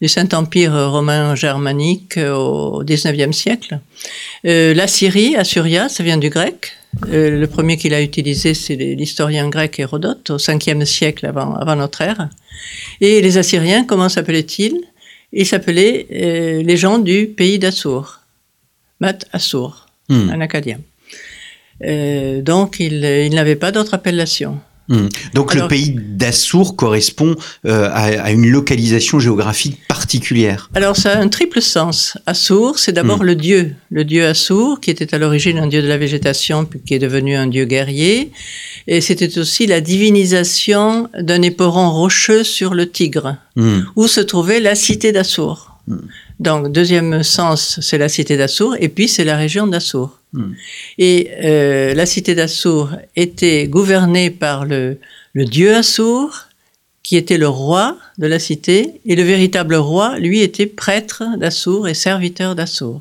du 0.00 0.08
Saint-Empire 0.08 0.90
romain 0.90 1.34
germanique 1.34 2.16
euh, 2.16 2.34
au 2.34 2.84
XIXe 2.84 3.36
siècle. 3.36 3.80
Euh, 4.46 4.74
la 4.74 4.84
Assyria, 4.84 5.88
ça 5.88 6.02
vient 6.02 6.18
du 6.18 6.30
grec. 6.30 6.72
Le 7.06 7.44
premier 7.46 7.76
qu'il 7.76 7.92
a 7.92 8.00
utilisé, 8.00 8.54
c'est 8.54 8.74
l'historien 8.74 9.48
grec 9.50 9.78
Hérodote, 9.78 10.30
au 10.30 10.38
5e 10.38 10.84
siècle 10.86 11.26
avant, 11.26 11.54
avant 11.54 11.76
notre 11.76 12.00
ère. 12.00 12.30
Et 13.02 13.20
les 13.20 13.36
Assyriens, 13.36 13.84
comment 13.84 14.08
s'appelaient-ils? 14.08 14.80
Ils 15.32 15.46
s'appelaient 15.46 16.06
euh, 16.12 16.62
les 16.62 16.76
gens 16.76 16.98
du 16.98 17.26
pays 17.26 17.58
d'Assour, 17.58 18.20
Mat 19.00 19.26
Assour, 19.32 19.86
hmm. 20.08 20.30
un 20.30 20.40
acadien. 20.40 20.80
Euh, 21.84 22.42
donc, 22.42 22.80
il, 22.80 23.04
il 23.04 23.34
n'avait 23.34 23.56
pas 23.56 23.72
d'autre 23.72 23.94
appellation. 23.94 24.60
Hmm. 24.88 25.08
Donc 25.34 25.52
Alors, 25.52 25.64
le 25.64 25.68
pays 25.68 25.94
d'Assour 25.94 26.74
correspond 26.74 27.36
euh, 27.66 27.88
à, 27.92 28.22
à, 28.22 28.30
une 28.30 28.48
localisation 28.48 29.20
géographique 29.20 29.78
particulière. 29.86 30.70
Alors 30.74 30.96
ça 30.96 31.12
a 31.12 31.20
un 31.20 31.28
triple 31.28 31.60
sens. 31.60 32.16
Assour, 32.24 32.78
c'est 32.78 32.92
d'abord 32.92 33.18
hmm. 33.18 33.26
le 33.26 33.34
dieu, 33.34 33.74
le 33.90 34.04
dieu 34.04 34.26
Assour, 34.26 34.80
qui 34.80 34.90
était 34.90 35.14
à 35.14 35.18
l'origine 35.18 35.58
un 35.58 35.66
dieu 35.66 35.82
de 35.82 35.88
la 35.88 35.98
végétation, 35.98 36.64
puis 36.64 36.80
qui 36.80 36.94
est 36.94 36.98
devenu 36.98 37.36
un 37.36 37.46
dieu 37.46 37.66
guerrier. 37.66 38.32
Et 38.86 39.02
c'était 39.02 39.38
aussi 39.38 39.66
la 39.66 39.82
divinisation 39.82 41.08
d'un 41.18 41.42
éperon 41.42 41.90
rocheux 41.90 42.42
sur 42.42 42.72
le 42.72 42.88
Tigre, 42.88 43.36
mmh. 43.56 43.80
où 43.96 44.06
se 44.06 44.20
trouvait 44.20 44.60
la 44.60 44.74
cité 44.74 45.12
d'Assour. 45.12 45.78
Mmh. 45.86 45.96
Donc, 46.40 46.72
deuxième 46.72 47.22
sens, 47.22 47.78
c'est 47.82 47.98
la 47.98 48.08
cité 48.08 48.36
d'Assour, 48.36 48.76
et 48.80 48.88
puis 48.88 49.08
c'est 49.08 49.24
la 49.24 49.36
région 49.36 49.66
d'Assour. 49.66 50.17
Mmh. 50.32 50.52
Et 50.98 51.30
euh, 51.42 51.94
la 51.94 52.06
cité 52.06 52.34
d'Assour 52.34 52.90
était 53.16 53.66
gouvernée 53.66 54.30
par 54.30 54.66
le, 54.66 54.98
le 55.32 55.44
dieu 55.44 55.74
Assour, 55.74 56.46
qui 57.02 57.16
était 57.16 57.38
le 57.38 57.48
roi 57.48 57.96
de 58.18 58.26
la 58.26 58.38
cité, 58.38 59.00
et 59.06 59.16
le 59.16 59.22
véritable 59.22 59.74
roi, 59.76 60.18
lui, 60.18 60.40
était 60.40 60.66
prêtre 60.66 61.24
d'Assour 61.38 61.88
et 61.88 61.94
serviteur 61.94 62.54
d'Assour. 62.54 63.00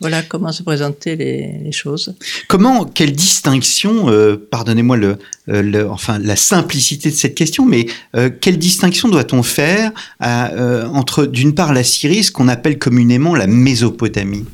Voilà 0.00 0.22
comment 0.22 0.52
se 0.52 0.62
présentaient 0.62 1.16
les, 1.16 1.58
les 1.64 1.72
choses. 1.72 2.14
Comment, 2.46 2.84
quelle 2.84 3.12
distinction, 3.12 4.08
euh, 4.08 4.36
pardonnez-moi 4.36 4.96
le, 4.96 5.18
euh, 5.48 5.60
le, 5.60 5.90
enfin 5.90 6.20
la 6.20 6.36
simplicité 6.36 7.10
de 7.10 7.16
cette 7.16 7.34
question, 7.34 7.66
mais 7.66 7.86
euh, 8.14 8.30
quelle 8.30 8.58
distinction 8.58 9.08
doit-on 9.08 9.42
faire 9.42 9.90
à, 10.20 10.52
euh, 10.52 10.86
entre 10.86 11.26
d'une 11.26 11.52
part 11.52 11.72
la 11.72 11.82
Syrie, 11.82 12.22
ce 12.22 12.30
qu'on 12.30 12.46
appelle 12.46 12.78
communément 12.78 13.34
la 13.34 13.48
Mésopotamie? 13.48 14.44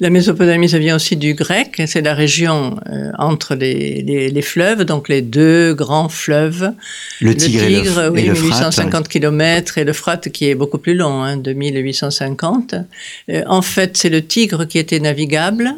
La 0.00 0.08
Mésopotamie, 0.08 0.68
ça 0.68 0.78
vient 0.78 0.96
aussi 0.96 1.16
du 1.16 1.34
grec. 1.34 1.82
C'est 1.86 2.00
la 2.00 2.14
région 2.14 2.80
euh, 2.88 3.12
entre 3.18 3.54
les, 3.54 4.00
les, 4.02 4.30
les, 4.30 4.42
fleuves, 4.42 4.84
donc 4.84 5.10
les 5.10 5.20
deux 5.20 5.74
grands 5.74 6.08
fleuves. 6.08 6.72
Le 7.20 7.36
Tigre, 7.36 7.62
le 7.62 7.68
Tigre 7.68 8.00
et 8.00 8.04
le, 8.04 8.10
oui, 8.10 8.20
et 8.20 8.26
le 8.26 8.32
1850 8.32 8.90
Frat, 8.90 9.02
km 9.10 9.78
et 9.78 9.84
le 9.84 9.92
Frat 9.92 10.16
qui 10.16 10.48
est 10.48 10.54
beaucoup 10.54 10.78
plus 10.78 10.94
long, 10.94 11.22
hein, 11.22 11.36
2850. 11.36 12.74
Euh, 13.28 13.42
en 13.46 13.60
fait, 13.60 13.98
c'est 13.98 14.08
le 14.08 14.24
Tigre 14.24 14.66
qui 14.66 14.78
était 14.78 15.00
navigable. 15.00 15.74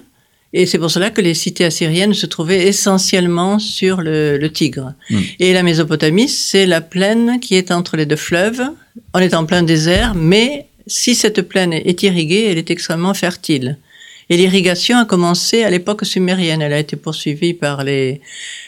Et 0.54 0.66
c'est 0.66 0.78
pour 0.78 0.90
cela 0.90 1.10
que 1.10 1.22
les 1.22 1.34
cités 1.34 1.64
assyriennes 1.64 2.14
se 2.14 2.26
trouvaient 2.26 2.68
essentiellement 2.68 3.58
sur 3.58 4.02
le, 4.02 4.38
le 4.38 4.52
Tigre. 4.52 4.92
Mm. 5.10 5.18
Et 5.40 5.52
la 5.52 5.62
Mésopotamie, 5.64 6.28
c'est 6.28 6.66
la 6.66 6.80
plaine 6.80 7.40
qui 7.40 7.56
est 7.56 7.72
entre 7.72 7.96
les 7.96 8.06
deux 8.06 8.16
fleuves. 8.16 8.62
On 9.14 9.18
est 9.18 9.34
en 9.34 9.46
plein 9.46 9.62
désert, 9.64 10.14
mais 10.14 10.66
si 10.86 11.14
cette 11.14 11.42
plaine 11.42 11.72
est 11.72 12.02
irriguée, 12.02 12.48
elle 12.50 12.58
est 12.58 12.70
extrêmement 12.70 13.14
fertile. 13.14 13.78
Et 14.30 14.36
l'irrigation 14.36 14.98
a 14.98 15.04
commencé 15.04 15.64
à 15.64 15.70
l'époque 15.70 16.04
sumérienne. 16.04 16.62
Elle 16.62 16.72
a 16.72 16.78
été 16.78 16.96
poursuivie 16.96 17.54
par 17.54 17.84
les, 17.84 18.20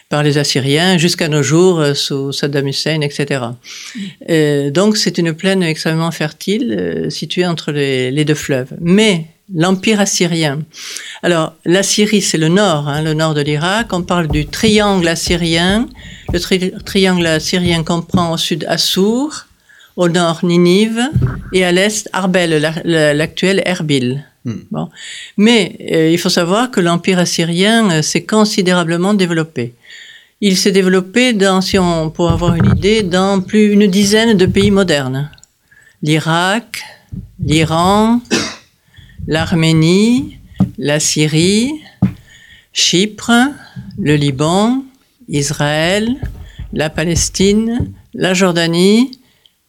par 0.09 0.23
les 0.23 0.39
Assyriens 0.39 0.99
jusqu'à 0.99 1.29
nos 1.29 1.43
jours 1.43 1.81
euh, 1.81 1.95
sous 1.95 2.33
Saddam 2.33 2.69
Hussein, 2.69 3.01
etc. 3.01 3.45
Euh, 4.31 4.71
donc 4.71 4.97
c'est 4.97 5.19
une 5.19 5.33
plaine 5.33 5.63
extrêmement 5.63 6.11
fertile 6.11 6.77
euh, 6.79 7.11
située 7.11 7.47
entre 7.47 7.73
les, 7.73 8.11
les, 8.11 8.25
deux 8.25 8.35
fleuves. 8.35 8.73
Mais 8.81 9.27
l'empire 9.55 10.01
assyrien. 10.01 10.61
Alors 11.23 11.55
la 11.65 11.83
Syrie, 11.83 12.23
c'est 12.23 12.39
le 12.39 12.49
nord, 12.49 12.89
hein, 12.89 13.03
le 13.03 13.15
nord 13.15 13.35
de 13.35 13.41
l'Irak. 13.41 13.93
On 13.93 14.03
parle 14.03 14.29
du 14.29 14.47
triangle 14.47 15.09
assyrien. 15.09 15.89
Le 16.33 16.41
tri 16.41 16.73
triangle 16.85 17.27
assyrien 17.27 17.83
comprend 17.83 18.33
au 18.33 18.37
sud 18.37 18.65
Assour, 18.69 19.47
au 19.97 20.09
nord 20.09 20.41
Ninive 20.43 21.01
et 21.53 21.65
à 21.65 21.73
l'est 21.73 22.09
Arbel, 22.13 22.73
l'actuel 22.85 23.63
Erbil. 23.65 24.25
Hmm. 24.45 24.61
Bon. 24.71 24.91
Mais 25.37 25.77
euh, 25.93 26.11
il 26.11 26.19
faut 26.19 26.29
savoir 26.29 26.71
que 26.71 26.81
l'empire 26.81 27.19
assyrien 27.19 27.91
euh, 27.91 28.03
s'est 28.03 28.25
considérablement 28.25 29.15
développé. 29.15 29.75
Il 30.41 30.57
s'est 30.57 30.73
développé 30.73 31.33
dans, 31.33 31.61
si 31.61 31.79
on 31.79 32.11
pour 32.11 32.31
avoir 32.31 32.55
une 32.55 32.77
idée, 32.77 33.03
dans 33.03 33.41
plus 33.41 33.73
une 33.73 33.87
dizaine 33.87 34.37
de 34.37 34.47
pays 34.47 34.71
modernes. 34.71 35.31
L'Irak, 36.03 36.83
l'Iran, 37.43 38.21
l'Arménie, 39.27 40.37
la 40.77 41.01
Syrie, 41.01 41.73
Chypre, 42.75 43.33
le 43.99 44.17
Liban, 44.17 44.85
Israël, 45.29 46.17
la 46.75 46.91
Palestine, 46.91 47.93
la 48.13 48.35
Jordanie, 48.35 49.13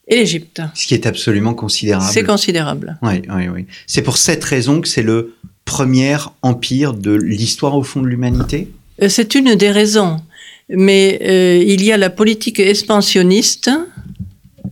et 0.08 0.16
l'Égypte. 0.16 0.62
Ce 0.74 0.86
qui 0.88 0.94
est 0.94 1.06
absolument 1.06 1.54
considérable. 1.54 2.12
C'est 2.12 2.24
considérable. 2.24 2.98
Oui, 3.02 3.22
oui, 3.30 3.48
oui. 3.48 3.66
C'est 3.88 4.02
pour 4.02 4.18
cette 4.18 4.44
raison 4.44 4.82
que 4.82 4.88
c'est 4.88 5.04
le 5.04 5.36
premier 5.66 6.18
empire 6.44 6.94
de 6.94 7.12
l'histoire 7.12 7.76
au 7.76 7.84
fond 7.84 8.02
de 8.02 8.08
l'humanité? 8.08 8.72
Euh, 9.02 9.10
C'est 9.10 9.36
une 9.36 9.56
des 9.56 9.72
raisons. 9.72 10.22
Mais 10.70 11.20
euh, 11.24 11.64
il 11.64 11.84
y 11.84 11.92
a 11.92 11.98
la 11.98 12.10
politique 12.10 12.60
expansionniste 12.60 13.70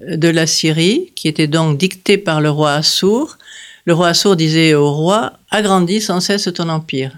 de 0.07 0.27
la 0.29 0.47
Syrie, 0.47 1.11
qui 1.15 1.27
était 1.27 1.47
donc 1.47 1.77
dictée 1.77 2.17
par 2.17 2.41
le 2.41 2.49
roi 2.49 2.73
Assour. 2.73 3.37
Le 3.85 3.93
roi 3.93 4.09
Assour 4.09 4.35
disait 4.35 4.73
au 4.73 4.91
roi, 4.91 5.33
agrandis 5.51 6.01
sans 6.01 6.19
cesse 6.19 6.49
ton 6.53 6.69
empire. 6.69 7.17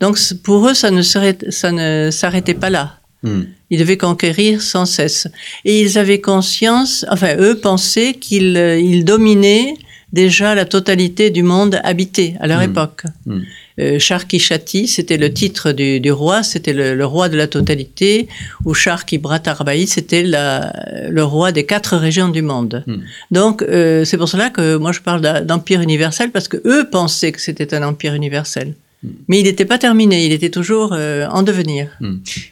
Donc 0.00 0.18
pour 0.42 0.68
eux, 0.68 0.74
ça 0.74 0.90
ne 0.90 1.02
s'arrêtait 1.02 2.54
pas 2.54 2.70
là. 2.70 2.98
Hmm. 3.22 3.44
Ils 3.70 3.78
devaient 3.80 3.96
conquérir 3.96 4.62
sans 4.62 4.86
cesse. 4.86 5.28
Et 5.64 5.80
ils 5.80 5.98
avaient 5.98 6.20
conscience, 6.20 7.04
enfin, 7.10 7.36
eux 7.38 7.56
pensaient 7.58 8.14
qu'ils 8.14 8.56
euh, 8.56 8.78
ils 8.78 9.04
dominaient 9.04 9.74
déjà 10.12 10.54
la 10.54 10.64
totalité 10.64 11.30
du 11.30 11.42
monde 11.42 11.80
habité 11.82 12.36
à 12.40 12.46
leur 12.46 12.60
Hmm. 12.60 12.70
époque. 12.70 13.02
Hmm. 13.26 13.40
Euh, 13.78 13.98
Sharkishati, 13.98 14.86
c'était 14.86 15.18
le 15.18 15.30
titre 15.34 15.72
du, 15.72 16.00
du 16.00 16.10
roi, 16.12 16.42
c'était 16.42 16.72
le, 16.72 16.94
le 16.94 17.04
roi 17.04 17.28
de 17.28 17.36
la 17.36 17.46
totalité, 17.46 18.28
ou 18.64 18.72
Sharkibratarbaï, 18.72 19.86
c'était 19.86 20.22
le 20.22 21.22
roi 21.24 21.52
des 21.52 21.66
quatre 21.66 21.96
régions 21.96 22.28
du 22.28 22.40
monde. 22.42 22.84
Hmm. 22.86 23.00
Donc, 23.30 23.62
euh, 23.62 24.04
c'est 24.06 24.16
pour 24.16 24.28
cela 24.28 24.48
que 24.48 24.76
moi 24.76 24.92
je 24.92 25.00
parle 25.00 25.44
d'empire 25.44 25.80
universel, 25.82 26.30
parce 26.30 26.48
que 26.48 26.56
eux 26.64 26.88
pensaient 26.90 27.32
que 27.32 27.40
c'était 27.40 27.74
un 27.74 27.82
empire 27.82 28.14
universel. 28.14 28.74
Hmm. 29.02 29.08
Mais 29.28 29.40
il 29.40 29.44
n'était 29.44 29.64
pas 29.66 29.78
terminé, 29.78 30.24
il 30.24 30.32
était 30.32 30.48
toujours 30.50 30.92
euh, 30.92 31.26
en 31.28 31.42
devenir. 31.42 31.88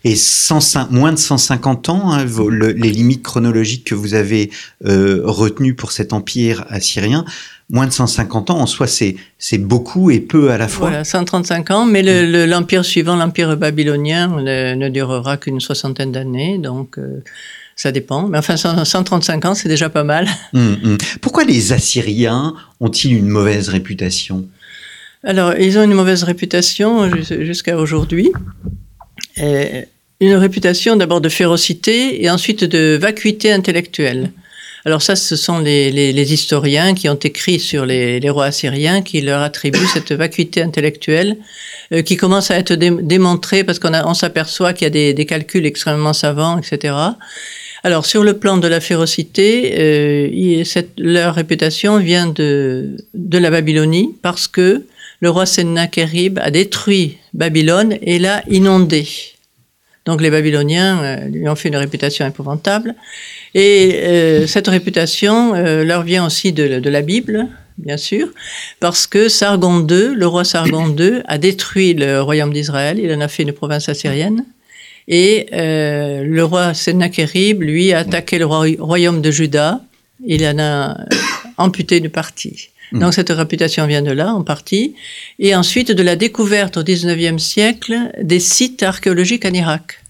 Et 0.04 0.14
105 0.14 0.90
moins 0.90 1.12
de 1.12 1.18
150 1.18 1.88
ans, 1.88 2.10
hein, 2.12 2.24
vos- 2.26 2.50
le- 2.50 2.72
les 2.72 2.90
limites 2.90 3.22
chronologiques 3.22 3.84
que 3.84 3.94
vous 3.94 4.14
avez 4.14 4.50
euh, 4.84 5.22
retenues 5.24 5.74
pour 5.74 5.90
cet 5.92 6.12
empire 6.12 6.64
assyrien, 6.68 7.24
moins 7.70 7.86
de 7.86 7.92
150 7.92 8.50
ans, 8.50 8.58
en 8.60 8.66
soi, 8.66 8.86
c'est 8.86 9.58
beaucoup 9.58 10.10
et 10.10 10.20
peu 10.20 10.50
à 10.50 10.58
la 10.58 10.68
fois. 10.68 10.88
Voilà, 10.90 11.04
135 11.04 11.70
ans, 11.70 11.86
mais 11.86 12.02
le- 12.02 12.30
le- 12.30 12.44
l'empire 12.44 12.84
suivant, 12.84 13.16
l'empire 13.16 13.56
babylonien, 13.56 14.28
ne, 14.42 14.88
durera 14.90 15.38
qu'une 15.38 15.60
soixantaine 15.60 16.12
d'années. 16.12 16.58
Donc, 16.58 16.98
euh, 16.98 17.22
Ça 17.76 17.90
dépend. 17.90 18.28
Mais 18.28 18.38
enfin, 18.38 18.56
135 18.56 19.44
ans, 19.46 19.54
c'est 19.56 19.68
déjà 19.68 19.88
pas 19.88 20.04
mal. 20.04 20.28
Pourquoi 21.20 21.42
les 21.42 21.72
Assyriens 21.72 22.54
ont-ils 22.78 23.14
une 23.16 23.26
mauvaise 23.26 23.68
réputation? 23.68 24.46
Alors, 25.26 25.54
ils 25.59 25.78
ont 25.78 25.83
une 25.83 25.95
mauvaise 25.95 26.23
réputation 26.23 27.11
jusqu'à 27.40 27.78
aujourd'hui. 27.78 28.31
Euh, 29.38 29.83
une 30.21 30.35
réputation 30.35 30.97
d'abord 30.97 31.23
de 31.23 31.31
férocité 31.31 32.23
et 32.23 32.31
ensuite 32.31 32.64
de 32.64 32.99
vacuité 33.00 33.50
intellectuelle. 33.50 34.33
Alors 34.85 35.00
ça, 35.00 35.16
ce 35.16 35.35
sont 35.35 35.61
les, 35.61 36.33
historiens 36.33 36.95
qui 36.95 37.09
ont 37.09 37.14
écrit 37.14 37.59
sur 37.59 37.87
les, 37.87 38.21
rois 38.28 38.47
assyriens 38.47 39.00
qui 39.00 39.23
leur 39.23 39.40
attribuent 39.40 39.87
cette 39.93 40.12
vacuité 40.12 40.61
intellectuelle 40.61 41.38
euh, 41.93 42.02
qui 42.02 42.16
commence 42.16 42.50
à 42.50 42.59
être 42.59 42.75
démontrée 42.75 43.64
parce 43.64 43.78
qu'on 43.78 43.95
on 43.95 44.14
s'aperçoit 44.14 44.75
qu'il 44.75 44.95
y 44.95 45.09
a 45.09 45.12
des, 45.14 45.26
calculs 45.26 45.64
extrêmement 45.64 46.12
savants, 46.12 46.59
etc. 46.59 46.95
Alors 47.83 48.04
sur 48.04 48.25
le 48.25 48.38
plan 48.38 48.59
de 48.59 48.69
la 48.69 48.81
férocité, 48.81 49.75
euh, 49.78 50.64
leur 50.99 51.35
réputation 51.35 51.97
vient 51.97 52.26
de 52.26 52.99
la 53.14 53.50
Babylonie 53.50 54.14
parce 54.21 54.49
que 54.49 54.85
le 55.25 55.31
roi 55.31 55.47
Sennacherib 55.47 56.38
a 56.38 56.50
détruit 56.50 57.16
Babylone 57.33 57.97
et 58.02 58.19
l'a 58.19 58.43
inondé. 58.47 59.09
Donc 60.04 60.21
les 60.21 60.28
Babyloniens 60.28 61.02
euh, 61.02 61.16
lui 61.28 61.49
ont 61.49 61.57
fait 61.57 61.71
une 61.71 61.76
réputation 61.76 62.26
épouvantable. 62.26 62.95
Et 63.54 64.00
euh, 64.02 64.47
cette 64.47 64.69
réputation 64.69 65.54
euh, 65.54 65.83
leur 65.83 66.02
vient 66.02 66.26
aussi 66.26 66.52
de, 66.52 66.90
la 66.90 67.00
Bible, 67.00 67.47
bien 67.78 67.97
sûr, 67.97 68.28
parce 68.81 69.07
que 69.07 69.31
Sargon 69.31 69.87
II, 69.88 70.14
le 70.14 70.26
roi 70.26 70.45
Sargon 70.45 70.95
II, 70.95 71.23
a 71.25 71.38
détruit 71.38 71.95
le 71.95 72.21
royaume 72.21 72.52
d'Israël, 72.52 72.99
il 72.99 73.11
en 73.11 73.23
a 73.23 73.28
fait 73.28 73.45
une 73.45 73.54
province 73.54 73.88
assyrienne. 73.88 74.45
Et 75.09 75.47
le 75.52 76.43
roi 76.43 76.75
Sennacherib, 76.75 77.62
lui, 77.62 77.95
a 77.95 78.00
attaqué 78.00 78.38
le 78.38 78.45
royaume 78.45 79.23
de 79.23 79.31
Juda, 79.31 79.81
il 80.26 80.47
en 80.47 80.59
a 80.59 80.99
amputé 81.57 81.97
une 81.97 82.11
partie. 82.11 82.69
Hmm. 82.93 83.00
Donc 83.00 83.14
cette 83.14 83.31
réputation 83.31 83.87
vient 83.87 84.03
de 84.03 84.12
là, 84.12 84.33
en 84.33 84.43
partie. 84.43 84.95
Et 85.38 85.55
ensuite 85.55 85.93
de 85.93 86.03
la 86.03 86.17
découverte 86.17 86.76
au 86.76 86.83
XIXe 86.83 87.43
siècle 87.43 87.95
des 88.21 88.41
sites 88.41 88.83
archéologiques 88.83 89.45
en 89.45 89.53
Irak. 89.53 90.00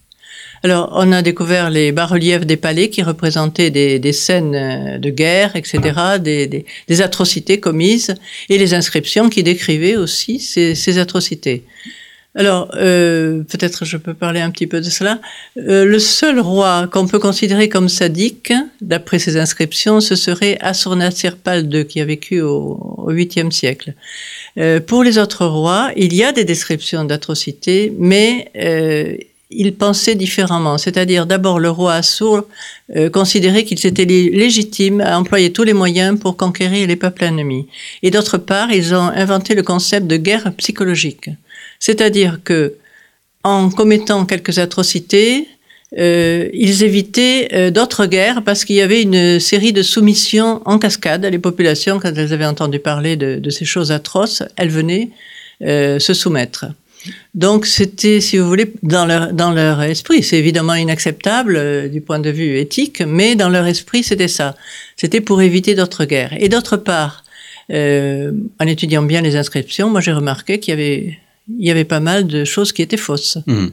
Alors, 0.64 0.92
on 0.94 1.12
a 1.12 1.20
découvert 1.20 1.68
les 1.68 1.92
bas-reliefs 1.92 2.46
des 2.46 2.56
palais 2.56 2.88
qui 2.88 3.02
représentaient 3.02 3.70
des, 3.70 4.12
scènes 4.14 4.54
euh, 4.54 4.98
de 4.98 5.10
guerre, 5.10 5.56
etc., 5.56 5.78
des, 6.18 7.02
atrocités 7.02 7.60
commises, 7.60 8.14
et 8.48 8.56
les 8.56 8.72
inscriptions 8.72 9.28
qui 9.28 9.42
décrivaient 9.42 9.96
aussi 9.96 10.40
ces 10.40 10.98
atrocités. 10.98 11.64
Alors, 12.36 12.68
euh, 12.74 13.44
peut-être 13.44 13.84
je 13.84 13.96
peux 13.96 14.12
parler 14.12 14.40
un 14.40 14.50
petit 14.50 14.66
peu 14.66 14.80
de 14.80 14.90
cela. 14.90 15.20
Euh, 15.56 15.84
le 15.84 16.00
seul 16.00 16.40
roi 16.40 16.88
qu'on 16.90 17.06
peut 17.06 17.20
considérer 17.20 17.68
comme 17.68 17.88
sadique, 17.88 18.52
d'après 18.80 19.20
ces 19.20 19.36
inscriptions, 19.36 20.00
ce 20.00 20.16
serait 20.16 20.58
Assur-Nassir-Pal 20.60 21.72
II, 21.72 21.86
qui 21.86 22.00
a 22.00 22.04
vécu 22.04 22.40
au, 22.40 23.06
8e 23.08 23.52
siècle. 23.52 23.94
Euh, 24.58 24.80
pour 24.80 25.04
les 25.04 25.18
autres 25.18 25.46
rois, 25.46 25.90
il 25.96 26.12
y 26.12 26.24
a 26.24 26.32
des 26.32 26.44
descriptions 26.44 27.04
d'atrocités, 27.04 27.92
mais 27.98 28.50
euh, 28.56 29.16
il 29.54 29.74
pensait 29.74 30.14
différemment. 30.14 30.78
C'est-à-dire, 30.78 31.26
d'abord, 31.26 31.58
le 31.58 31.70
roi 31.70 31.94
Assur 31.94 32.44
euh, 32.96 33.10
considérait 33.10 33.64
qu'il 33.64 33.84
était 33.86 34.04
légitime 34.04 35.00
à 35.00 35.18
employer 35.18 35.52
tous 35.52 35.62
les 35.62 35.72
moyens 35.72 36.18
pour 36.18 36.36
conquérir 36.36 36.88
les 36.88 36.96
peuples 36.96 37.24
ennemis. 37.24 37.66
Et 38.02 38.10
d'autre 38.10 38.38
part, 38.38 38.72
ils 38.72 38.94
ont 38.94 39.08
inventé 39.14 39.54
le 39.54 39.62
concept 39.62 40.06
de 40.06 40.16
guerre 40.16 40.52
psychologique. 40.56 41.30
C'est-à-dire 41.86 42.38
que, 42.42 42.76
en 43.42 43.68
commettant 43.68 44.24
quelques 44.24 44.58
atrocités, 44.58 45.46
euh, 45.98 46.48
ils 46.54 46.82
évitaient 46.82 47.50
euh, 47.52 47.70
d'autres 47.70 48.06
guerres 48.06 48.42
parce 48.42 48.64
qu'il 48.64 48.76
y 48.76 48.80
avait 48.80 49.02
une 49.02 49.38
série 49.38 49.74
de 49.74 49.82
soumissions 49.82 50.62
en 50.64 50.78
cascade. 50.78 51.26
Les 51.26 51.38
populations, 51.38 52.00
quand 52.00 52.16
elles 52.16 52.32
avaient 52.32 52.46
entendu 52.46 52.78
parler 52.78 53.16
de, 53.16 53.50
ces 53.50 53.66
choses 53.66 53.92
atroces, 53.92 54.42
elles 54.56 54.70
venaient 54.70 55.10
euh, 55.60 55.98
se 55.98 56.14
soumettre. 56.14 56.64
Donc 57.34 57.66
c'était, 57.66 58.22
si 58.22 58.38
vous 58.38 58.48
voulez, 58.48 58.72
dans 58.82 59.04
leur, 59.04 59.34
dans 59.34 59.50
leur 59.50 59.82
esprit. 59.82 60.22
C'est 60.22 60.38
évidemment 60.38 60.76
inacceptable 60.76 61.90
du 61.90 62.00
point 62.00 62.18
de 62.18 62.30
vue 62.30 62.56
éthique, 62.56 63.02
mais 63.06 63.34
dans 63.34 63.50
leur 63.50 63.66
esprit, 63.66 64.02
c'était 64.02 64.26
ça. 64.26 64.56
C'était 64.96 65.20
pour 65.20 65.42
éviter 65.42 65.74
d'autres 65.74 66.06
guerres. 66.06 66.34
Et 66.40 66.48
d'autre 66.48 66.78
part, 66.78 67.24
en 67.70 68.66
étudiant 68.66 69.02
bien 69.02 69.20
les 69.20 69.36
inscriptions, 69.36 69.90
moi 69.90 70.00
j'ai 70.00 70.12
remarqué 70.12 70.60
qu'il 70.60 70.72
y 70.72 70.74
avait, 70.74 71.18
il 71.48 71.66
y 71.66 71.70
avait 71.70 71.84
pas 71.84 72.00
mal 72.00 72.26
de 72.26 72.44
choses 72.44 72.72
qui 72.72 72.82
étaient 72.82 72.96
fausses. 72.96 73.38
Mmh. 73.46 73.66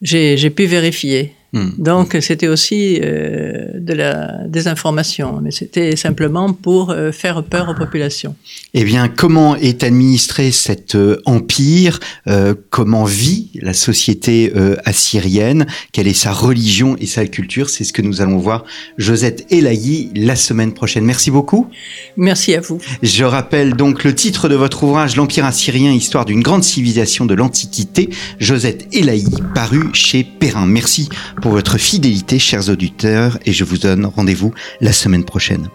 J'ai 0.00 0.50
pu 0.50 0.66
vérifier. 0.66 1.34
Hmm. 1.54 1.68
Donc 1.76 2.16
c'était 2.20 2.48
aussi 2.48 2.98
euh, 3.02 3.66
de 3.74 3.92
la 3.92 4.46
désinformation, 4.48 5.40
mais 5.42 5.50
c'était 5.50 5.96
simplement 5.96 6.54
pour 6.54 6.90
euh, 6.90 7.12
faire 7.12 7.42
peur 7.44 7.68
aux 7.68 7.74
populations. 7.74 8.34
Eh 8.72 8.84
bien, 8.84 9.08
comment 9.08 9.54
est 9.56 9.84
administré 9.84 10.50
cet 10.50 10.94
euh, 10.94 11.20
empire? 11.26 12.00
Euh, 12.26 12.54
Comment 12.70 13.04
vit 13.04 13.50
la 13.60 13.74
société 13.74 14.52
assyrienne? 14.84 15.66
Quelle 15.92 16.08
est 16.08 16.14
sa 16.14 16.32
religion 16.32 16.96
et 16.98 17.06
sa 17.06 17.26
culture? 17.26 17.68
C'est 17.68 17.84
ce 17.84 17.92
que 17.92 18.00
nous 18.00 18.22
allons 18.22 18.38
voir 18.38 18.64
Josette 18.96 19.46
Elahi 19.50 20.10
la 20.14 20.36
semaine 20.36 20.72
prochaine. 20.72 21.04
Merci 21.04 21.30
beaucoup. 21.30 21.68
Merci 22.16 22.54
à 22.54 22.60
vous. 22.60 22.78
Je 23.02 23.24
rappelle 23.24 23.74
donc 23.74 24.04
le 24.04 24.14
titre 24.14 24.48
de 24.48 24.54
votre 24.54 24.84
ouvrage, 24.84 25.16
L'Empire 25.16 25.44
assyrien, 25.44 25.92
histoire 25.92 26.24
d'une 26.24 26.42
grande 26.42 26.64
civilisation 26.64 27.26
de 27.26 27.34
l'Antiquité, 27.34 28.08
Josette 28.38 28.86
Elahi, 28.92 29.28
paru 29.54 29.90
chez 29.92 30.24
Perrin. 30.24 30.66
Merci 30.66 31.08
pour 31.42 31.50
votre 31.50 31.76
fidélité, 31.76 32.38
chers 32.38 32.68
auditeurs, 32.70 33.36
et 33.44 33.52
je 33.52 33.64
vous 33.64 33.76
donne 33.76 34.06
rendez-vous 34.06 34.54
la 34.80 34.92
semaine 34.92 35.24
prochaine. 35.24 35.68